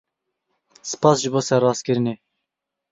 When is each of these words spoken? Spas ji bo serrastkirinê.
Spas 0.91 1.15
ji 1.21 1.29
bo 1.33 1.41
serrastkirinê. 1.47 2.13